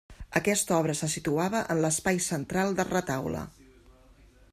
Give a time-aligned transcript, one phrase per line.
[0.37, 3.45] Aquesta obra se situava en l'espai central del retaule.